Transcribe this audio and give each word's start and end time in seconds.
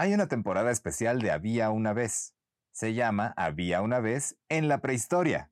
Hay 0.00 0.14
una 0.14 0.28
temporada 0.28 0.70
especial 0.70 1.20
de 1.20 1.30
Había 1.30 1.68
una 1.68 1.92
vez. 1.92 2.34
Se 2.72 2.94
llama 2.94 3.34
Había 3.36 3.82
una 3.82 4.00
vez 4.00 4.38
en 4.48 4.66
la 4.66 4.80
prehistoria. 4.80 5.50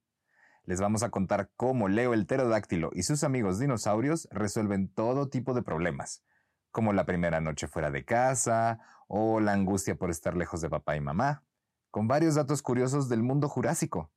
Les 0.65 0.81
vamos 0.81 1.03
a 1.03 1.11
contar 1.11 1.51
cómo 1.55 1.89
Leo 1.89 2.15
el 2.15 2.25
pterodáctilo 2.25 2.89
y 2.95 3.03
sus 3.03 3.25
amigos 3.25 3.59
dinosaurios 3.59 4.27
resuelven 4.31 4.89
todo 4.89 5.29
tipo 5.29 5.53
de 5.53 5.61
problemas, 5.61 6.25
como 6.71 6.95
la 6.95 7.05
primera 7.05 7.43
noche 7.43 7.69
fuera 7.69 7.91
de 7.91 8.07
casa 8.07 8.81
o 9.07 9.39
la 9.41 9.53
angustia 9.53 9.97
por 9.97 10.09
estar 10.09 10.35
lejos 10.35 10.63
de 10.63 10.71
papá 10.71 10.97
y 10.97 11.03
mamá, 11.03 11.45
con 11.91 12.09
varios 12.09 12.35
datos 12.35 12.63
curiosos 12.63 13.11
del 13.11 13.23
mundo 13.23 13.51
jurásico. 13.51 14.11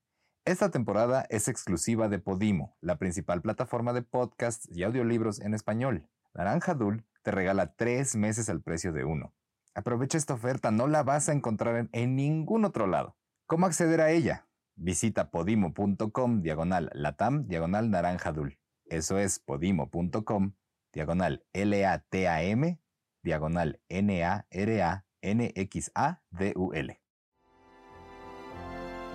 Esta 0.45 0.71
temporada 0.71 1.25
es 1.27 1.49
exclusiva 1.49 2.07
de 2.07 2.19
Podimo, 2.19 2.77
la 2.79 2.97
principal 2.97 3.41
plataforma 3.41 3.91
de 3.91 4.03
podcasts 4.03 4.69
y 4.71 4.83
audiolibros 4.83 5.41
en 5.41 5.53
español. 5.53 6.07
Naranja 6.33 6.73
Dul 6.73 7.03
te 7.21 7.31
regala 7.31 7.75
tres 7.75 8.15
meses 8.15 8.47
al 8.47 8.61
precio 8.61 8.93
de 8.93 9.03
uno. 9.03 9.33
Aprovecha 9.73 10.17
esta 10.17 10.33
oferta, 10.33 10.69
no 10.71 10.87
la 10.87 11.03
vas 11.03 11.29
a 11.29 11.33
encontrar 11.33 11.77
en, 11.77 11.89
en 11.93 12.15
ningún 12.15 12.65
otro 12.65 12.87
lado. 12.87 13.15
¿Cómo 13.47 13.65
acceder 13.65 14.01
a 14.01 14.11
ella? 14.11 14.47
Visita 14.75 15.31
podimo.com 15.31 16.41
diagonal 16.41 16.89
latam 16.93 17.47
diagonal 17.47 17.89
naranja 17.89 18.31
dul. 18.33 18.57
Eso 18.85 19.17
es 19.17 19.39
podimo.com 19.39 20.53
diagonal 20.91 21.45
L-A-T-A-M 21.53 22.79
diagonal 23.23 23.79
N-A-R-A-N-X-A-D-U-L. 23.87 25.01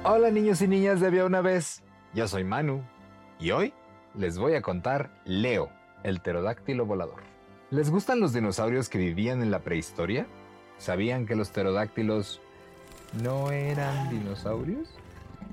Hola 0.05 0.31
niños 0.31 0.63
y 0.63 0.69
niñas 0.69 1.01
de 1.01 1.09
Había 1.09 1.25
una 1.27 1.41
vez. 1.41 1.83
Yo 2.15 2.29
soy 2.29 2.45
Manu 2.45 2.83
y 3.39 3.51
hoy 3.51 3.75
les 4.15 4.39
voy 4.39 4.55
a 4.55 4.63
contar 4.63 5.11
Leo, 5.25 5.69
el 6.03 6.21
pterodáctilo 6.21 6.87
volador. 6.87 7.25
¿Les 7.71 7.91
gustan 7.91 8.21
los 8.21 8.33
dinosaurios 8.33 8.89
que 8.89 8.97
vivían 8.99 9.43
en 9.43 9.51
la 9.51 9.59
prehistoria? 9.65 10.27
¿Sabían 10.79 11.27
que 11.27 11.37
los 11.37 11.51
pterodáctilos 11.51 12.41
no 13.23 13.51
eran 13.51 14.11
dinosaurios? 14.11 14.89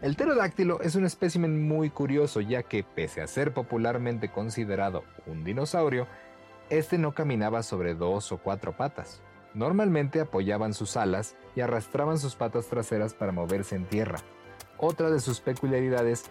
El 0.02 0.16
pterodáctilo 0.16 0.82
es 0.82 0.96
un 0.96 1.06
espécimen 1.06 1.66
muy 1.68 1.90
curioso 1.90 2.42
ya 2.42 2.64
que, 2.64 2.84
pese 2.84 3.22
a 3.22 3.28
ser 3.28 3.54
popularmente 3.54 4.30
considerado 4.30 5.04
un 5.26 5.44
dinosaurio, 5.44 6.08
este 6.70 6.98
no 6.98 7.14
caminaba 7.14 7.64
sobre 7.64 7.94
dos 7.94 8.32
o 8.32 8.38
cuatro 8.38 8.76
patas. 8.76 9.22
Normalmente 9.54 10.20
apoyaban 10.20 10.73
sus 10.73 10.98
alas 10.98 11.36
y 11.56 11.62
arrastraban 11.62 12.17
sus 12.20 12.36
patas 12.36 12.67
traseras 12.67 13.14
para 13.14 13.32
moverse 13.32 13.76
en 13.76 13.86
tierra. 13.86 14.20
Otra 14.78 15.10
de 15.10 15.20
sus 15.20 15.39
peculiaridades 15.39 16.26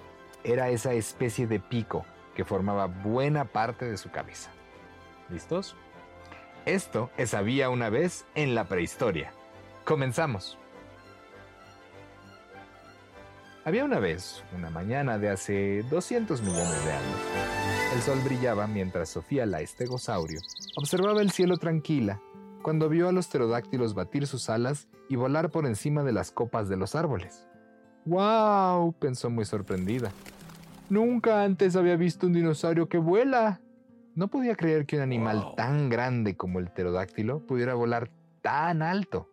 era 0.44 0.68
esa 0.68 0.92
especie 0.92 1.46
de 1.46 1.60
pico 1.60 2.04
que 2.34 2.44
formaba 2.44 2.86
buena 2.86 3.44
parte 3.44 3.84
de 3.84 3.96
su 3.96 4.10
cabeza. 4.10 4.50
¿Listos? 5.30 5.76
Esto 6.66 7.10
es 7.16 7.34
Había 7.34 7.70
una 7.70 7.90
vez 7.90 8.24
en 8.36 8.54
la 8.54 8.68
prehistoria. 8.68 9.32
Comenzamos. 9.84 10.58
Había 13.64 13.84
una 13.84 13.98
vez, 13.98 14.44
una 14.56 14.70
mañana 14.70 15.18
de 15.18 15.28
hace 15.30 15.82
200 15.90 16.40
millones 16.40 16.84
de 16.84 16.92
años. 16.92 17.18
El 17.94 18.00
sol 18.02 18.20
brillaba 18.24 18.68
mientras 18.68 19.08
Sofía 19.08 19.44
la 19.44 19.60
estegosaurio 19.60 20.40
observaba 20.76 21.20
el 21.20 21.32
cielo 21.32 21.56
tranquila 21.56 22.20
cuando 22.62 22.88
vio 22.88 23.08
a 23.08 23.12
los 23.12 23.26
pterodáctilos 23.26 23.94
batir 23.94 24.28
sus 24.28 24.48
alas 24.48 24.88
y 25.08 25.16
volar 25.16 25.50
por 25.50 25.66
encima 25.66 26.04
de 26.04 26.12
las 26.12 26.30
copas 26.30 26.68
de 26.68 26.76
los 26.76 26.94
árboles. 26.94 27.48
¡Wow! 28.04 28.94
pensó 29.00 29.30
muy 29.30 29.44
sorprendida. 29.44 30.12
Nunca 30.88 31.42
antes 31.42 31.74
había 31.74 31.96
visto 31.96 32.28
un 32.28 32.34
dinosaurio 32.34 32.88
que 32.88 32.98
vuela. 32.98 33.60
No 34.14 34.28
podía 34.28 34.56
creer 34.56 34.84
que 34.84 34.96
un 34.96 35.02
animal 35.02 35.54
tan 35.56 35.88
grande 35.88 36.36
como 36.36 36.58
el 36.58 36.68
pterodáctilo 36.68 37.46
pudiera 37.46 37.74
volar 37.74 38.10
tan 38.42 38.82
alto. 38.82 39.30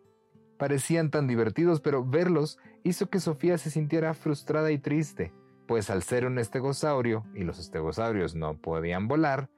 Parecían 0.57 1.09
tan 1.09 1.27
divertidos, 1.27 1.81
pero 1.81 2.05
verlos 2.05 2.59
hizo 2.83 3.09
que 3.09 3.19
Sofía 3.19 3.57
se 3.57 3.71
sintiera 3.71 4.13
frustrada 4.13 4.71
y 4.71 4.77
triste, 4.77 5.33
pues 5.67 5.89
al 5.89 6.03
ser 6.03 6.25
un 6.25 6.39
estegosaurio, 6.39 7.25
y 7.35 7.43
los 7.43 7.59
estegosaurios 7.59 8.35
no 8.35 8.55
podían 8.55 9.07
volar, 9.07 9.49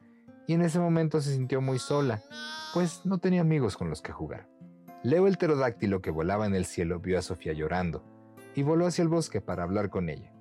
y 0.47 0.53
en 0.53 0.63
ese 0.63 0.79
momento 0.79 1.21
se 1.21 1.33
sintió 1.33 1.61
muy 1.61 1.77
sola, 1.77 2.21
pues 2.73 3.05
no 3.05 3.19
tenía 3.19 3.41
amigos 3.41 3.77
con 3.77 3.89
los 3.89 4.01
que 4.01 4.11
jugar. 4.11 4.47
Leo 5.03 5.27
el 5.27 5.37
pterodáctilo 5.37 6.01
que 6.01 6.11
volaba 6.11 6.47
en 6.47 6.55
el 6.55 6.65
cielo 6.65 6.99
vio 6.99 7.19
a 7.19 7.21
Sofía 7.21 7.53
llorando, 7.53 8.03
y 8.55 8.63
voló 8.63 8.87
hacia 8.87 9.03
el 9.03 9.07
bosque 9.07 9.39
para 9.39 9.63
hablar 9.63 9.89
con 9.89 10.09
ella. 10.09 10.33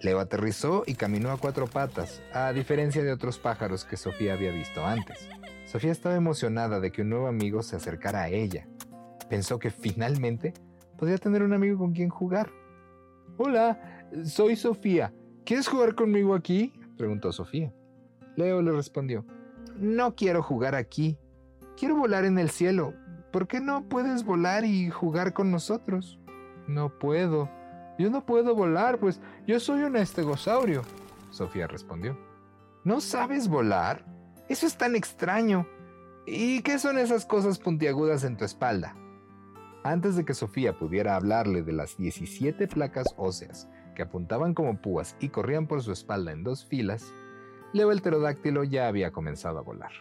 Leo 0.00 0.20
aterrizó 0.20 0.84
y 0.86 0.94
caminó 0.94 1.30
a 1.30 1.38
cuatro 1.38 1.66
patas, 1.66 2.22
a 2.32 2.52
diferencia 2.52 3.02
de 3.02 3.12
otros 3.12 3.38
pájaros 3.38 3.84
que 3.84 3.96
Sofía 3.96 4.34
había 4.34 4.52
visto 4.52 4.84
antes. 4.86 5.28
Sofía 5.66 5.90
estaba 5.90 6.14
emocionada 6.14 6.80
de 6.80 6.92
que 6.92 7.02
un 7.02 7.10
nuevo 7.10 7.26
amigo 7.26 7.62
se 7.62 7.76
acercara 7.76 8.22
a 8.22 8.28
ella. 8.28 8.68
Pensó 9.28 9.58
que 9.58 9.70
finalmente 9.70 10.54
podría 10.96 11.18
tener 11.18 11.42
un 11.42 11.52
amigo 11.52 11.78
con 11.78 11.92
quien 11.92 12.08
jugar. 12.08 12.50
Hola, 13.36 14.06
soy 14.24 14.56
Sofía. 14.56 15.12
¿Quieres 15.44 15.68
jugar 15.68 15.94
conmigo 15.94 16.34
aquí? 16.34 16.72
preguntó 16.96 17.32
Sofía. 17.32 17.72
Leo 18.36 18.62
le 18.62 18.72
respondió, 18.72 19.24
No 19.76 20.14
quiero 20.14 20.42
jugar 20.42 20.74
aquí. 20.74 21.18
Quiero 21.76 21.96
volar 21.96 22.24
en 22.24 22.38
el 22.38 22.50
cielo. 22.50 22.94
¿Por 23.32 23.46
qué 23.46 23.60
no 23.60 23.88
puedes 23.88 24.24
volar 24.24 24.64
y 24.64 24.90
jugar 24.90 25.32
con 25.32 25.50
nosotros? 25.50 26.18
No 26.66 26.98
puedo. 26.98 27.50
Yo 27.98 28.10
no 28.10 28.24
puedo 28.24 28.54
volar, 28.54 28.98
pues 28.98 29.20
yo 29.46 29.58
soy 29.58 29.82
un 29.82 29.96
estegosaurio. 29.96 30.82
Sofía 31.30 31.66
respondió. 31.66 32.16
¿No 32.84 33.00
sabes 33.00 33.48
volar? 33.48 34.04
Eso 34.48 34.66
es 34.66 34.78
tan 34.78 34.96
extraño. 34.96 35.66
¿Y 36.26 36.62
qué 36.62 36.78
son 36.78 36.98
esas 36.98 37.26
cosas 37.26 37.58
puntiagudas 37.58 38.24
en 38.24 38.36
tu 38.36 38.44
espalda? 38.44 38.94
Antes 39.82 40.16
de 40.16 40.24
que 40.24 40.34
Sofía 40.34 40.78
pudiera 40.78 41.16
hablarle 41.16 41.62
de 41.62 41.72
las 41.72 41.96
17 41.96 42.68
placas 42.68 43.14
óseas 43.16 43.68
que 43.94 44.02
apuntaban 44.02 44.54
como 44.54 44.80
púas 44.80 45.16
y 45.20 45.30
corrían 45.30 45.66
por 45.66 45.82
su 45.82 45.92
espalda 45.92 46.32
en 46.32 46.44
dos 46.44 46.64
filas, 46.64 47.12
Leo 47.72 47.92
el 47.92 48.00
pterodáctilo 48.00 48.64
ya 48.64 48.88
había 48.88 49.10
comenzado 49.10 49.58
a 49.58 49.62
volar. 49.62 49.92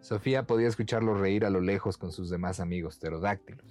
Sofía 0.00 0.46
podía 0.46 0.68
escucharlo 0.68 1.14
reír 1.14 1.44
a 1.44 1.50
lo 1.50 1.60
lejos 1.60 1.98
con 1.98 2.12
sus 2.12 2.30
demás 2.30 2.60
amigos 2.60 2.98
pterodáctilos. 2.98 3.66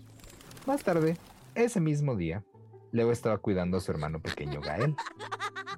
Más 0.68 0.84
tarde, 0.84 1.18
ese 1.56 1.80
mismo 1.80 2.16
día, 2.16 2.44
Leo 2.91 3.11
estaba 3.11 3.38
cuidando 3.38 3.77
a 3.77 3.81
su 3.81 3.91
hermano 3.91 4.22
pequeño 4.22 4.62
Gael. 4.62 4.95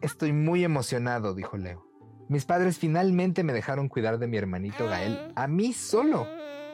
Estoy 0.01 0.33
muy 0.33 0.63
emocionado, 0.63 1.33
dijo 1.33 1.57
Leo. 1.57 1.85
Mis 2.29 2.45
padres 2.45 2.77
finalmente 2.77 3.43
me 3.43 3.53
dejaron 3.53 3.89
cuidar 3.89 4.17
de 4.17 4.27
mi 4.27 4.37
hermanito 4.37 4.87
Gael 4.87 5.33
a 5.35 5.47
mí 5.47 5.73
solo. 5.73 6.25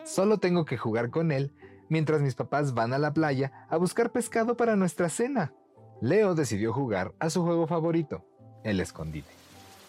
Solo 0.06 0.38
tengo 0.38 0.66
que 0.66 0.78
jugar 0.78 1.10
con 1.10 1.32
él 1.32 1.54
mientras 1.90 2.22
mis 2.22 2.36
papás 2.36 2.74
van 2.74 2.94
a 2.94 3.00
la 3.00 3.14
playa 3.14 3.52
a 3.70 3.78
buscar 3.78 4.12
pescado 4.12 4.56
para 4.56 4.76
nuestra 4.76 5.10
cena. 5.10 5.54
Leo 6.02 6.36
decidió 6.36 6.74
jugar 6.74 7.14
a 7.20 7.30
su 7.30 7.44
juego 7.44 7.66
favorito, 7.66 8.24
el 8.64 8.80
escondite. 8.80 9.32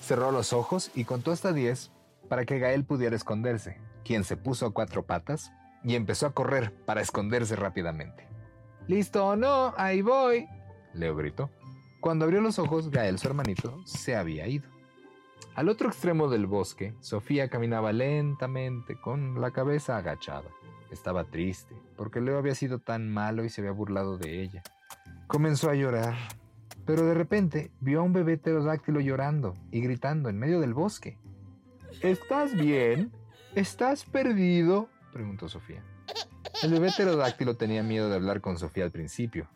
Cerró 0.00 0.32
los 0.32 0.52
ojos 0.52 0.90
y 0.94 1.04
contó 1.04 1.32
hasta 1.32 1.52
10 1.52 1.92
para 2.28 2.44
que 2.44 2.58
Gael 2.58 2.84
pudiera 2.84 3.16
esconderse, 3.16 3.78
quien 4.04 4.24
se 4.24 4.36
puso 4.36 4.66
a 4.66 4.72
cuatro 4.72 5.04
patas 5.04 5.52
y 5.84 5.96
empezó 5.96 6.26
a 6.26 6.32
correr 6.32 6.72
para 6.86 7.02
esconderse 7.02 7.56
rápidamente. 7.56 8.26
¿Listo 8.88 9.26
o 9.26 9.36
no? 9.36 9.74
Ahí 9.76 10.00
voy. 10.00 10.48
Leo 10.94 11.14
gritó. 11.14 11.50
Cuando 12.00 12.24
abrió 12.24 12.40
los 12.40 12.58
ojos, 12.58 12.90
Gael, 12.90 13.18
su 13.18 13.28
hermanito, 13.28 13.82
se 13.84 14.16
había 14.16 14.46
ido. 14.46 14.66
Al 15.54 15.68
otro 15.68 15.88
extremo 15.88 16.28
del 16.28 16.46
bosque, 16.46 16.94
Sofía 17.00 17.50
caminaba 17.50 17.92
lentamente, 17.92 18.98
con 18.98 19.42
la 19.42 19.50
cabeza 19.50 19.98
agachada. 19.98 20.48
Estaba 20.90 21.24
triste, 21.24 21.74
porque 21.96 22.22
Leo 22.22 22.38
había 22.38 22.54
sido 22.54 22.78
tan 22.78 23.10
malo 23.10 23.44
y 23.44 23.50
se 23.50 23.60
había 23.60 23.72
burlado 23.72 24.16
de 24.16 24.42
ella. 24.42 24.62
Comenzó 25.26 25.68
a 25.68 25.74
llorar, 25.74 26.16
pero 26.86 27.04
de 27.04 27.12
repente 27.12 27.70
vio 27.80 28.00
a 28.00 28.04
un 28.04 28.14
bebé 28.14 28.38
pterodáctilo 28.38 29.00
llorando 29.00 29.52
y 29.70 29.82
gritando 29.82 30.30
en 30.30 30.38
medio 30.38 30.60
del 30.60 30.72
bosque. 30.72 31.18
¿Estás 32.00 32.54
bien? 32.54 33.12
¿Estás 33.54 34.06
perdido? 34.06 34.88
preguntó 35.12 35.46
Sofía. 35.48 35.82
El 36.60 36.72
bebé 36.72 36.90
pterodáctilo 36.90 37.56
tenía 37.56 37.84
miedo 37.84 38.08
de 38.08 38.16
hablar 38.16 38.40
con 38.40 38.58
Sofía 38.58 38.82
al 38.82 38.90
principio. 38.90 39.48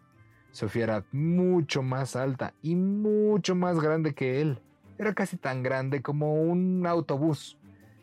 Sofía 0.53 0.85
era 0.85 1.05
mucho 1.11 1.83
más 1.83 2.15
alta 2.15 2.55
y 2.63 2.77
mucho 2.77 3.57
más 3.57 3.81
grande 3.81 4.15
que 4.15 4.41
él. 4.41 4.61
Era 4.99 5.13
casi 5.13 5.37
tan 5.37 5.65
grande 5.65 6.01
como 6.01 6.35
un 6.35 6.87
autobús 6.87 7.59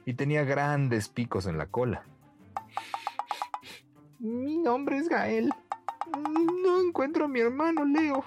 y 0.05 0.15
tenía 0.15 0.43
grandes 0.43 1.07
picos 1.07 1.45
en 1.45 1.57
la 1.57 1.67
cola. 1.67 2.03
Mi 4.19 4.57
nombre 4.57 4.97
es 4.97 5.07
Gael. 5.07 5.49
No 6.61 6.81
encuentro 6.81 7.25
a 7.25 7.27
mi 7.29 7.39
hermano 7.39 7.85
Leo. 7.85 8.25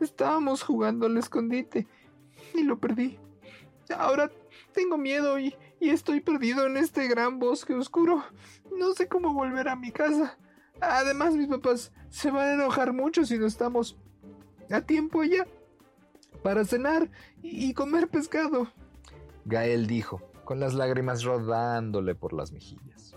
estábamos 0.00 0.64
jugando 0.64 1.06
al 1.06 1.16
escondite 1.16 1.86
y 2.54 2.64
lo 2.64 2.78
perdí. 2.78 3.20
Ahora 3.96 4.32
tengo 4.72 4.98
miedo 4.98 5.38
y, 5.38 5.54
y 5.80 5.90
estoy 5.90 6.20
perdido 6.20 6.66
en 6.66 6.76
este 6.76 7.08
gran 7.08 7.38
bosque 7.38 7.74
oscuro. 7.74 8.24
No 8.76 8.92
sé 8.94 9.08
cómo 9.08 9.32
volver 9.32 9.68
a 9.68 9.76
mi 9.76 9.92
casa. 9.92 10.36
Además, 10.80 11.34
mis 11.34 11.48
papás 11.48 11.92
se 12.08 12.30
van 12.30 12.48
a 12.48 12.54
enojar 12.54 12.92
mucho 12.92 13.24
si 13.24 13.38
no 13.38 13.46
estamos 13.46 13.96
a 14.70 14.80
tiempo 14.80 15.20
allá 15.22 15.46
para 16.42 16.64
cenar 16.64 17.10
y 17.42 17.74
comer 17.74 18.08
pescado. 18.08 18.68
Gael 19.44 19.86
dijo, 19.86 20.22
con 20.44 20.60
las 20.60 20.74
lágrimas 20.74 21.22
rodándole 21.22 22.14
por 22.14 22.32
las 22.32 22.52
mejillas. 22.52 23.16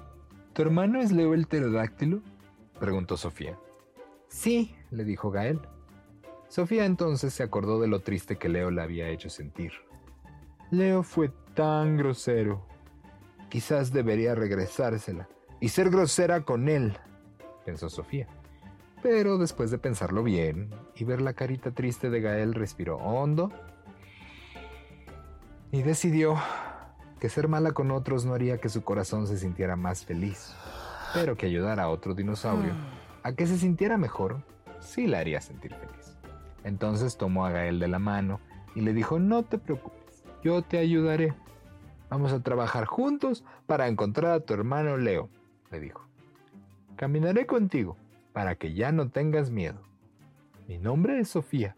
¿Tu 0.53 0.61
hermano 0.61 0.99
es 0.99 1.11
Leo 1.11 1.33
el 1.33 1.47
pterodáctilo? 1.47 2.21
preguntó 2.79 3.17
Sofía. 3.17 3.57
Sí, 4.27 4.75
le 4.89 5.03
dijo 5.03 5.29
Gael. 5.29 5.59
Sofía 6.47 6.85
entonces 6.85 7.33
se 7.33 7.43
acordó 7.43 7.79
de 7.79 7.87
lo 7.87 8.01
triste 8.01 8.37
que 8.37 8.49
Leo 8.49 8.71
le 8.71 8.81
había 8.81 9.09
hecho 9.09 9.29
sentir. 9.29 9.71
Leo 10.71 11.03
fue 11.03 11.29
tan 11.53 11.97
grosero. 11.97 12.65
Quizás 13.49 13.91
debería 13.91 14.33
regresársela 14.33 15.27
y 15.59 15.69
ser 15.69 15.89
grosera 15.89 16.41
con 16.41 16.69
él, 16.69 16.97
pensó 17.65 17.89
Sofía. 17.89 18.27
Pero 19.03 19.37
después 19.37 19.69
de 19.71 19.77
pensarlo 19.77 20.23
bien 20.23 20.69
y 20.95 21.03
ver 21.03 21.21
la 21.21 21.33
carita 21.33 21.71
triste 21.71 22.09
de 22.09 22.21
Gael, 22.21 22.53
respiró 22.53 22.97
hondo 22.97 23.51
y 25.71 25.81
decidió 25.81 26.35
que 27.19 27.29
ser 27.29 27.47
mala 27.47 27.73
con 27.73 27.91
otros 27.91 28.25
no 28.25 28.33
haría 28.33 28.59
que 28.59 28.69
su 28.69 28.83
corazón 28.83 29.27
se 29.27 29.37
sintiera 29.37 29.75
más 29.75 30.05
feliz, 30.05 30.55
pero 31.13 31.35
que 31.35 31.45
ayudar 31.45 31.79
a 31.79 31.89
otro 31.89 32.15
dinosaurio 32.15 32.73
a 33.23 33.33
que 33.33 33.45
se 33.45 33.57
sintiera 33.57 33.97
mejor 33.97 34.41
sí 34.79 35.07
la 35.07 35.19
haría 35.19 35.41
sentir 35.41 35.75
feliz. 35.75 36.17
Entonces 36.63 37.17
tomó 37.17 37.45
a 37.45 37.51
Gael 37.51 37.79
de 37.79 37.87
la 37.87 37.99
mano 37.99 38.39
y 38.75 38.81
le 38.81 38.93
dijo, 38.93 39.19
no 39.19 39.43
te 39.43 39.57
preocupes, 39.57 40.00
yo 40.43 40.61
te 40.61 40.77
ayudaré. 40.77 41.33
Vamos 42.09 42.33
a 42.33 42.41
trabajar 42.41 42.85
juntos 42.85 43.43
para 43.67 43.87
encontrar 43.87 44.33
a 44.33 44.39
tu 44.41 44.53
hermano 44.53 44.97
Leo, 44.97 45.29
le 45.71 45.79
dijo. 45.79 46.05
Caminaré 46.95 47.45
contigo 47.45 47.97
para 48.33 48.55
que 48.55 48.73
ya 48.73 48.91
no 48.91 49.09
tengas 49.09 49.49
miedo. 49.49 49.81
Mi 50.67 50.77
nombre 50.77 51.19
es 51.19 51.29
Sofía. 51.29 51.75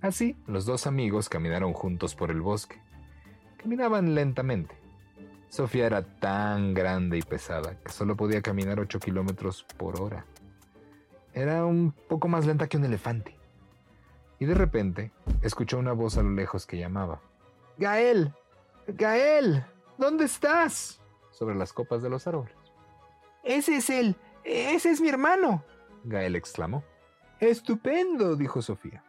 Así, 0.00 0.36
los 0.46 0.66
dos 0.66 0.86
amigos 0.86 1.28
caminaron 1.28 1.72
juntos 1.72 2.14
por 2.14 2.30
el 2.30 2.40
bosque. 2.40 2.80
Caminaban 3.56 4.14
lentamente. 4.14 4.74
Sofía 5.48 5.86
era 5.86 6.02
tan 6.02 6.74
grande 6.74 7.16
y 7.16 7.22
pesada 7.22 7.78
que 7.80 7.90
solo 7.90 8.16
podía 8.16 8.42
caminar 8.42 8.80
8 8.80 8.98
kilómetros 9.00 9.64
por 9.78 10.00
hora. 10.00 10.26
Era 11.32 11.64
un 11.64 11.92
poco 11.92 12.28
más 12.28 12.44
lenta 12.44 12.68
que 12.68 12.76
un 12.76 12.84
elefante. 12.84 13.36
Y 14.38 14.46
de 14.46 14.54
repente 14.54 15.12
escuchó 15.42 15.78
una 15.78 15.92
voz 15.92 16.18
a 16.18 16.22
lo 16.22 16.30
lejos 16.30 16.66
que 16.66 16.76
llamaba. 16.78 17.20
Gael, 17.78 18.32
Gael, 18.86 19.64
¿dónde 19.98 20.24
estás? 20.24 21.00
sobre 21.34 21.56
las 21.56 21.72
copas 21.72 22.02
de 22.02 22.10
los 22.10 22.26
árboles. 22.26 22.54
Ese 23.42 23.76
es 23.76 23.90
él. 23.90 24.16
Ese 24.44 24.90
es 24.90 25.00
mi 25.00 25.08
hermano. 25.08 25.64
Gael 26.04 26.36
exclamó. 26.36 26.84
Estupendo, 27.40 28.36
dijo 28.36 28.62
Sofía. 28.62 29.04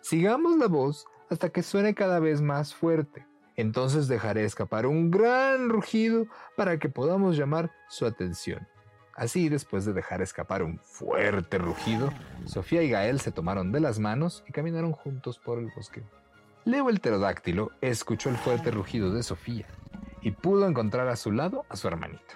Sigamos 0.00 0.56
la 0.58 0.68
voz 0.68 1.06
hasta 1.30 1.48
que 1.48 1.62
suene 1.62 1.94
cada 1.94 2.20
vez 2.20 2.40
más 2.40 2.74
fuerte. 2.74 3.26
Entonces 3.56 4.08
dejaré 4.08 4.44
escapar 4.44 4.86
un 4.86 5.10
gran 5.10 5.68
rugido 5.68 6.26
para 6.56 6.78
que 6.78 6.88
podamos 6.88 7.36
llamar 7.36 7.72
su 7.88 8.06
atención. 8.06 8.68
Así, 9.14 9.48
después 9.48 9.84
de 9.84 9.92
dejar 9.92 10.22
escapar 10.22 10.62
un 10.62 10.78
fuerte 10.78 11.58
rugido, 11.58 12.10
Sofía 12.46 12.82
y 12.82 12.90
Gael 12.90 13.20
se 13.20 13.30
tomaron 13.30 13.70
de 13.70 13.80
las 13.80 13.98
manos 13.98 14.42
y 14.48 14.52
caminaron 14.52 14.92
juntos 14.92 15.38
por 15.38 15.58
el 15.58 15.70
bosque. 15.74 16.02
Leo 16.64 16.88
el 16.88 17.00
pterodáctilo 17.00 17.72
escuchó 17.80 18.28
el 18.28 18.36
fuerte 18.36 18.70
rugido 18.70 19.12
de 19.12 19.24
Sofía 19.24 19.66
y 20.20 20.30
pudo 20.30 20.68
encontrar 20.68 21.08
a 21.08 21.16
su 21.16 21.32
lado 21.32 21.66
a 21.68 21.76
su 21.76 21.88
hermanito. 21.88 22.34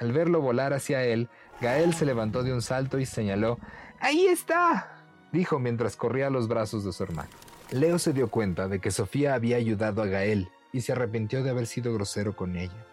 Al 0.00 0.12
verlo 0.12 0.40
volar 0.40 0.72
hacia 0.72 1.04
él, 1.04 1.28
Gael 1.60 1.92
se 1.92 2.06
levantó 2.06 2.42
de 2.42 2.54
un 2.54 2.62
salto 2.62 2.98
y 2.98 3.04
señaló, 3.04 3.58
¡Ahí 4.00 4.26
está! 4.26 5.04
dijo 5.30 5.58
mientras 5.58 5.96
corría 5.96 6.28
a 6.28 6.30
los 6.30 6.48
brazos 6.48 6.84
de 6.84 6.92
su 6.92 7.02
hermano. 7.02 7.28
Leo 7.70 7.98
se 7.98 8.14
dio 8.14 8.28
cuenta 8.28 8.68
de 8.68 8.80
que 8.80 8.90
Sofía 8.90 9.34
había 9.34 9.56
ayudado 9.56 10.00
a 10.02 10.06
Gael 10.06 10.48
y 10.72 10.80
se 10.80 10.92
arrepintió 10.92 11.42
de 11.42 11.50
haber 11.50 11.66
sido 11.66 11.92
grosero 11.92 12.34
con 12.34 12.56
ella. 12.56 12.86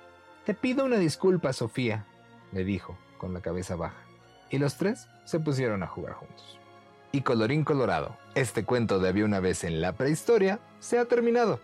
Te 0.45 0.53
pido 0.53 0.83
una 0.83 0.97
disculpa, 0.97 1.53
Sofía, 1.53 2.05
le 2.51 2.65
dijo, 2.65 2.97
con 3.17 3.33
la 3.33 3.41
cabeza 3.41 3.77
baja. 3.77 4.03
Y 4.49 4.57
los 4.57 4.75
tres 4.77 5.07
se 5.23 5.39
pusieron 5.39 5.81
a 5.83 5.87
jugar 5.87 6.13
juntos. 6.13 6.59
Y 7.15 7.21
colorín 7.21 7.63
colorado, 7.63 8.17
este 8.33 8.65
cuento 8.65 8.97
de 8.97 9.07
había 9.07 9.23
una 9.23 9.39
vez 9.39 9.63
en 9.63 9.81
la 9.81 9.93
prehistoria 9.93 10.59
se 10.79 10.97
ha 10.97 11.05
terminado. 11.05 11.59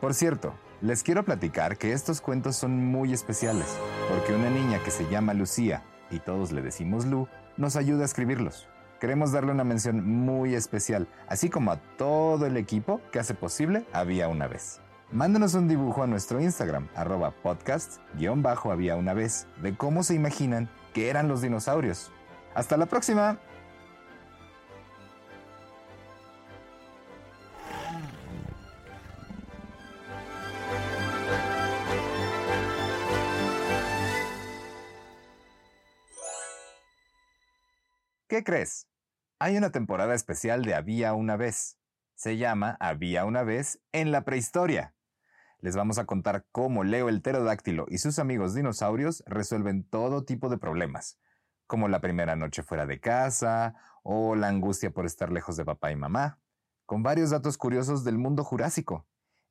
Por 0.00 0.14
cierto, 0.14 0.54
les 0.80 1.02
quiero 1.02 1.24
platicar 1.24 1.76
que 1.76 1.92
estos 1.92 2.20
cuentos 2.20 2.54
son 2.54 2.84
muy 2.84 3.12
especiales, 3.12 3.66
porque 4.08 4.32
una 4.32 4.48
niña 4.48 4.78
que 4.84 4.92
se 4.92 5.08
llama 5.10 5.34
Lucía, 5.34 5.82
y 6.08 6.20
todos 6.20 6.52
le 6.52 6.62
decimos 6.62 7.04
Lu, 7.04 7.26
nos 7.56 7.74
ayuda 7.74 8.02
a 8.02 8.04
escribirlos. 8.04 8.68
Queremos 9.00 9.32
darle 9.32 9.50
una 9.50 9.64
mención 9.64 10.08
muy 10.08 10.54
especial, 10.54 11.08
así 11.26 11.50
como 11.50 11.72
a 11.72 11.80
todo 11.98 12.46
el 12.46 12.56
equipo 12.56 13.00
que 13.10 13.18
hace 13.18 13.34
posible 13.34 13.86
Había 13.92 14.28
una 14.28 14.46
vez. 14.46 14.80
Mándanos 15.10 15.54
un 15.54 15.66
dibujo 15.66 16.04
a 16.04 16.06
nuestro 16.06 16.40
Instagram, 16.40 16.86
arroba 16.94 17.32
podcast-había 17.42 18.94
una 18.94 19.14
vez, 19.14 19.48
de 19.60 19.76
cómo 19.76 20.04
se 20.04 20.14
imaginan 20.14 20.70
que 20.94 21.10
eran 21.10 21.26
los 21.26 21.42
dinosaurios. 21.42 22.12
¡Hasta 22.54 22.76
la 22.76 22.86
próxima! 22.86 23.38
¿Qué 38.30 38.44
crees? 38.44 38.86
Hay 39.40 39.56
una 39.56 39.70
temporada 39.70 40.14
especial 40.14 40.64
de 40.64 40.74
Había 40.74 41.14
una 41.14 41.36
vez. 41.36 41.78
Se 42.14 42.36
llama 42.36 42.76
Había 42.78 43.24
una 43.24 43.42
vez 43.42 43.80
en 43.90 44.12
la 44.12 44.22
prehistoria. 44.24 44.94
Les 45.58 45.74
vamos 45.74 45.98
a 45.98 46.04
contar 46.04 46.46
cómo 46.52 46.84
Leo 46.84 47.08
el 47.08 47.22
pterodáctilo 47.22 47.86
y 47.88 47.98
sus 47.98 48.20
amigos 48.20 48.54
dinosaurios 48.54 49.24
resuelven 49.26 49.82
todo 49.82 50.24
tipo 50.24 50.48
de 50.48 50.58
problemas, 50.58 51.18
como 51.70 51.86
la 51.86 52.00
primera 52.00 52.34
noche 52.34 52.64
fuera 52.64 52.84
de 52.84 52.98
casa 52.98 53.76
o 54.02 54.34
la 54.34 54.48
angustia 54.48 54.90
por 54.90 55.06
estar 55.06 55.30
lejos 55.30 55.56
de 55.56 55.64
papá 55.64 55.92
y 55.92 55.96
mamá, 55.96 56.40
con 56.84 57.04
varios 57.04 57.30
datos 57.30 57.56
curiosos 57.56 58.02
del 58.02 58.18
mundo 58.18 58.42
jurásico. 58.42 59.06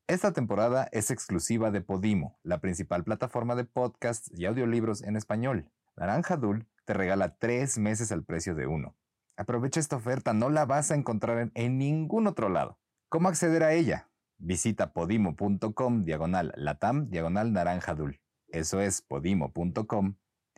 Esta 0.06 0.34
temporada 0.34 0.86
es 0.92 1.10
exclusiva 1.10 1.70
de 1.70 1.80
Podimo, 1.80 2.38
la 2.42 2.60
principal 2.60 3.04
plataforma 3.04 3.54
de 3.54 3.64
podcasts 3.64 4.30
y 4.38 4.44
audiolibros 4.44 5.02
en 5.02 5.16
español. 5.16 5.70
Naranja 5.96 6.36
Dul 6.36 6.68
te 6.84 6.92
regala 6.92 7.38
tres 7.38 7.78
meses 7.78 8.12
al 8.12 8.22
precio 8.22 8.54
de 8.54 8.66
uno. 8.66 8.94
Aprovecha 9.38 9.80
esta 9.80 9.96
oferta, 9.96 10.34
no 10.34 10.50
la 10.50 10.66
vas 10.66 10.90
a 10.90 10.96
encontrar 10.96 11.50
en, 11.54 11.78
ningún 11.78 12.26
otro 12.26 12.50
lado. 12.50 12.78
¿Cómo 13.08 13.30
acceder 13.30 13.62
a 13.62 13.72
ella? 13.72 14.10
Visita 14.36 14.92
podimo.com 14.92 16.04
diagonal 16.04 16.52
latam 16.54 17.08
diagonal 17.08 17.54
naranja 17.54 17.94
dul. 17.94 18.20
Eso 18.48 18.78
es 18.82 19.00
podimo.com 19.00 20.16